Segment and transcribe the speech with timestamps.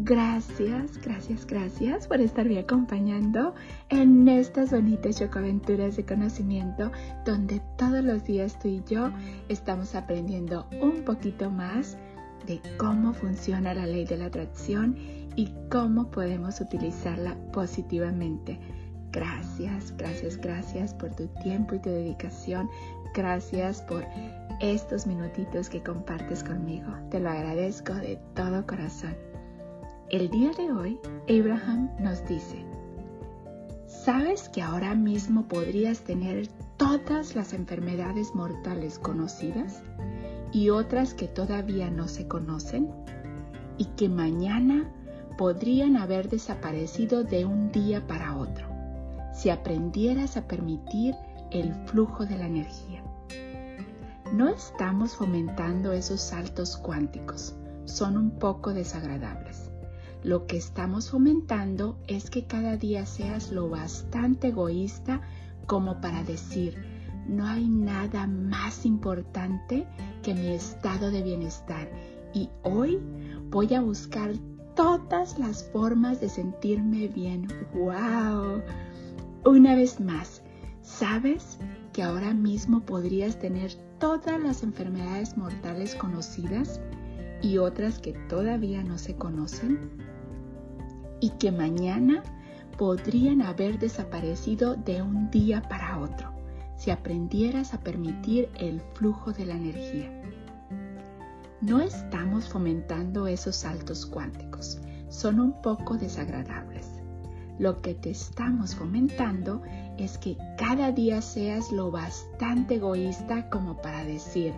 [0.00, 3.56] Gracias, gracias, gracias por estarme acompañando
[3.88, 6.92] en estas bonitas chocoaventuras de conocimiento
[7.26, 9.10] donde todos los días tú y yo
[9.48, 11.98] estamos aprendiendo un poquito más
[12.46, 14.96] de cómo funciona la ley de la atracción
[15.34, 18.56] y cómo podemos utilizarla positivamente.
[19.10, 22.70] Gracias, gracias, gracias por tu tiempo y tu dedicación.
[23.14, 24.06] Gracias por
[24.60, 26.92] estos minutitos que compartes conmigo.
[27.10, 29.27] Te lo agradezco de todo corazón.
[30.10, 30.98] El día de hoy,
[31.28, 32.64] Abraham nos dice,
[33.86, 39.82] ¿sabes que ahora mismo podrías tener todas las enfermedades mortales conocidas
[40.50, 42.88] y otras que todavía no se conocen?
[43.76, 44.90] Y que mañana
[45.36, 48.66] podrían haber desaparecido de un día para otro
[49.34, 51.14] si aprendieras a permitir
[51.50, 53.04] el flujo de la energía.
[54.32, 59.67] No estamos fomentando esos saltos cuánticos, son un poco desagradables.
[60.24, 65.20] Lo que estamos fomentando es que cada día seas lo bastante egoísta
[65.66, 66.76] como para decir,
[67.28, 69.86] no hay nada más importante
[70.22, 71.88] que mi estado de bienestar
[72.34, 72.98] y hoy
[73.50, 74.32] voy a buscar
[74.74, 77.46] todas las formas de sentirme bien.
[77.74, 78.62] ¡Wow!
[79.44, 80.42] Una vez más,
[80.82, 81.58] ¿sabes
[81.92, 86.80] que ahora mismo podrías tener todas las enfermedades mortales conocidas
[87.42, 89.90] y otras que todavía no se conocen?
[91.20, 92.22] Y que mañana
[92.76, 96.32] podrían haber desaparecido de un día para otro
[96.76, 100.12] si aprendieras a permitir el flujo de la energía.
[101.60, 106.98] No estamos fomentando esos saltos cuánticos, son un poco desagradables
[107.58, 109.62] lo que te estamos comentando
[109.98, 114.54] es que cada día seas lo bastante egoísta como para decir,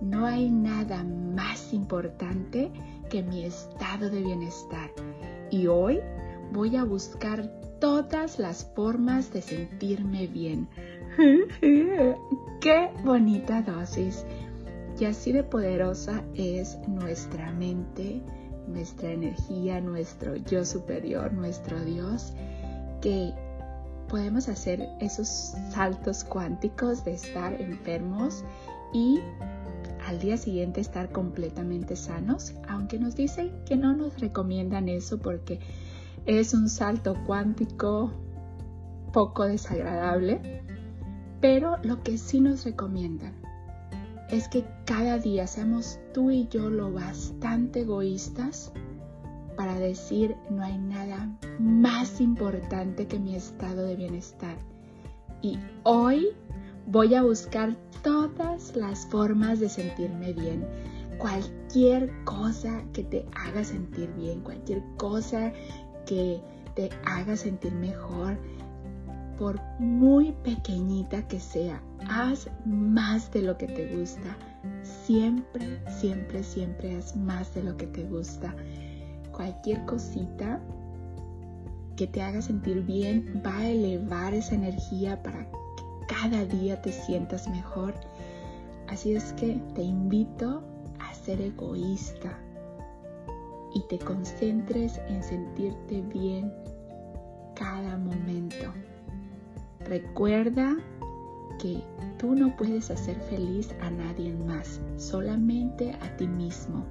[0.00, 2.70] no hay nada más importante
[3.10, 4.90] que mi estado de bienestar.
[5.50, 6.00] Y hoy
[6.52, 7.46] voy a buscar
[7.80, 10.68] todas las formas de sentirme bien.
[12.60, 14.24] ¡Qué bonita dosis!
[14.98, 18.20] Y así de poderosa es nuestra mente,
[18.66, 22.34] nuestra energía, nuestro yo superior, nuestro Dios,
[23.00, 23.32] que
[24.08, 25.28] podemos hacer esos
[25.70, 28.44] saltos cuánticos de estar enfermos
[28.92, 29.20] y
[30.06, 35.60] al día siguiente estar completamente sanos, aunque nos dicen que no nos recomiendan eso porque
[36.24, 38.12] es un salto cuántico
[39.12, 40.62] poco desagradable,
[41.40, 43.34] pero lo que sí nos recomiendan
[44.30, 48.72] es que cada día seamos tú y yo lo bastante egoístas
[49.56, 51.28] para decir no hay nada
[51.58, 54.56] más importante que mi estado de bienestar.
[55.42, 56.28] Y hoy
[56.90, 60.66] voy a buscar todas las formas de sentirme bien.
[61.18, 65.52] Cualquier cosa que te haga sentir bien, cualquier cosa
[66.06, 66.40] que
[66.74, 68.38] te haga sentir mejor,
[69.36, 74.36] por muy pequeñita que sea, haz más de lo que te gusta.
[74.82, 78.54] Siempre, siempre, siempre haz más de lo que te gusta.
[79.32, 80.60] Cualquier cosita
[81.96, 85.46] que te haga sentir bien va a elevar esa energía para
[86.08, 87.94] cada día te sientas mejor.
[88.88, 90.62] Así es que te invito
[90.98, 92.36] a ser egoísta
[93.74, 96.52] y te concentres en sentirte bien
[97.54, 98.72] cada momento.
[99.80, 100.76] Recuerda
[101.58, 101.82] que
[102.18, 106.84] tú no puedes hacer feliz a nadie más, solamente a ti mismo.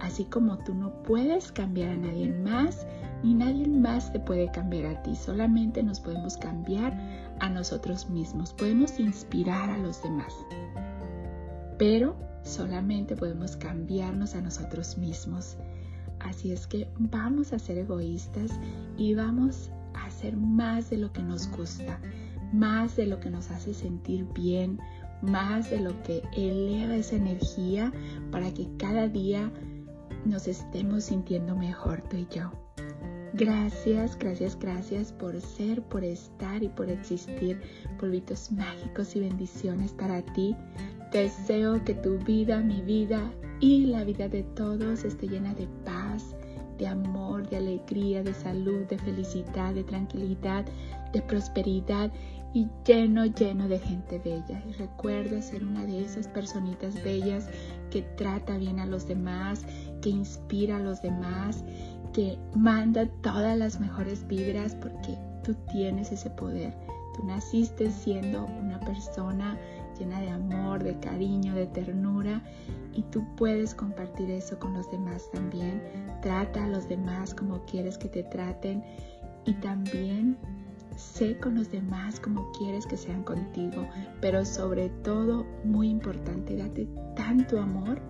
[0.00, 2.86] Así como tú no puedes cambiar a nadie más,
[3.22, 6.98] ni nadie más te puede cambiar a ti, solamente nos podemos cambiar
[7.40, 10.34] a nosotros mismos, podemos inspirar a los demás,
[11.78, 15.56] pero solamente podemos cambiarnos a nosotros mismos.
[16.18, 18.50] Así es que vamos a ser egoístas
[18.98, 21.98] y vamos hacer más de lo que nos gusta,
[22.52, 24.78] más de lo que nos hace sentir bien,
[25.22, 27.92] más de lo que eleva esa energía
[28.30, 29.50] para que cada día
[30.24, 32.69] nos estemos sintiendo mejor tú y yo.
[33.34, 37.60] Gracias, gracias, gracias por ser, por estar y por existir.
[37.98, 40.56] Polvitos mágicos y bendiciones para ti.
[41.12, 43.30] Deseo que tu vida, mi vida
[43.60, 46.34] y la vida de todos esté llena de paz,
[46.78, 50.64] de amor, de alegría, de salud, de felicidad, de tranquilidad,
[51.12, 52.10] de prosperidad
[52.52, 54.62] y lleno, lleno de gente bella.
[54.68, 57.48] Y recuerda ser una de esas personitas bellas
[57.90, 59.64] que trata bien a los demás,
[60.00, 61.64] que inspira a los demás,
[62.12, 66.74] que manda todas las mejores vibras porque tú tienes ese poder.
[67.16, 69.58] Tú naciste siendo una persona
[69.98, 72.42] llena de amor, de cariño, de ternura
[72.94, 75.82] y tú puedes compartir eso con los demás también.
[76.22, 78.82] Trata a los demás como quieres que te traten
[79.44, 80.36] y también
[80.96, 83.86] sé con los demás como quieres que sean contigo,
[84.20, 86.86] pero sobre todo, muy importante, date
[87.16, 88.00] tanto amor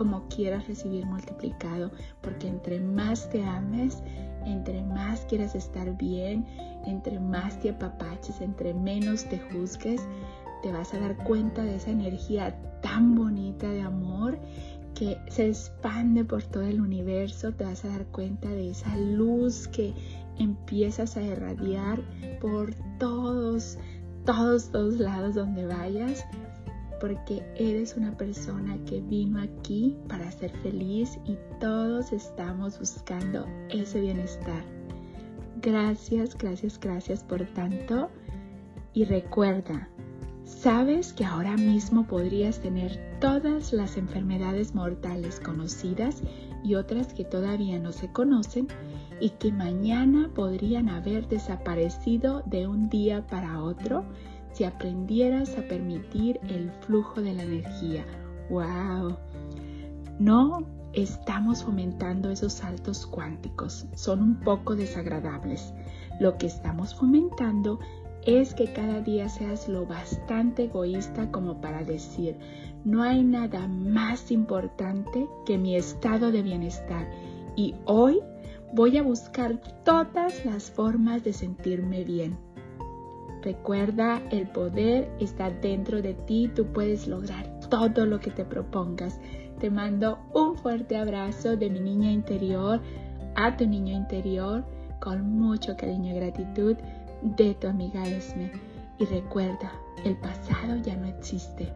[0.00, 1.90] como quieras recibir multiplicado,
[2.22, 4.02] porque entre más te ames,
[4.46, 6.46] entre más quieras estar bien,
[6.86, 10.00] entre más te apapaches, entre menos te juzgues,
[10.62, 14.38] te vas a dar cuenta de esa energía tan bonita de amor
[14.94, 19.68] que se expande por todo el universo, te vas a dar cuenta de esa luz
[19.68, 19.92] que
[20.38, 22.00] empiezas a irradiar
[22.40, 23.76] por todos,
[24.24, 26.24] todos, todos lados donde vayas,
[27.00, 34.00] porque eres una persona que vino aquí para ser feliz y todos estamos buscando ese
[34.00, 34.62] bienestar.
[35.62, 38.10] Gracias, gracias, gracias por tanto.
[38.92, 39.88] Y recuerda,
[40.44, 46.22] sabes que ahora mismo podrías tener todas las enfermedades mortales conocidas
[46.62, 48.68] y otras que todavía no se conocen
[49.20, 54.04] y que mañana podrían haber desaparecido de un día para otro
[54.52, 58.04] si aprendieras a permitir el flujo de la energía.
[58.50, 59.16] ¡Wow!
[60.18, 65.72] No estamos fomentando esos saltos cuánticos, son un poco desagradables.
[66.18, 67.78] Lo que estamos fomentando
[68.26, 72.36] es que cada día seas lo bastante egoísta como para decir,
[72.84, 77.08] no hay nada más importante que mi estado de bienestar
[77.56, 78.20] y hoy
[78.72, 82.36] voy a buscar todas las formas de sentirme bien.
[83.42, 89.18] Recuerda, el poder está dentro de ti, tú puedes lograr todo lo que te propongas.
[89.58, 92.80] Te mando un fuerte abrazo de mi niña interior
[93.36, 94.64] a tu niño interior
[95.00, 96.76] con mucho cariño y gratitud
[97.22, 98.52] de tu amiga Esme.
[98.98, 99.72] Y recuerda,
[100.04, 101.72] el pasado ya no existe.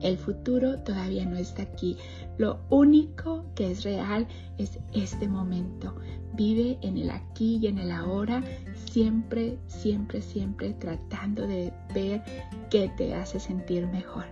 [0.00, 1.96] El futuro todavía no está aquí.
[2.38, 4.26] Lo único que es real
[4.58, 5.94] es este momento.
[6.34, 8.42] Vive en el aquí y en el ahora,
[8.90, 12.22] siempre, siempre, siempre tratando de ver
[12.70, 14.26] qué te hace sentir mejor.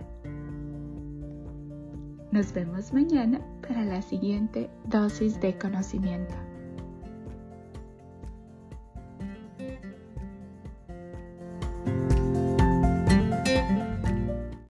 [2.31, 6.35] Nos vemos mañana para la siguiente dosis de conocimiento.